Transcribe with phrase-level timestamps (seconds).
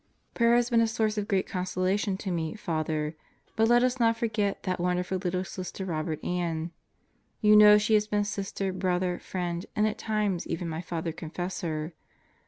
[0.33, 3.15] Prayer has been a source of great consolation to me, Father.
[3.55, 6.71] But let us not forget that wonderful little Sister Robert Ann.
[7.39, 11.93] You know she has been sister, brother, friend, and at times even my Father Confessor!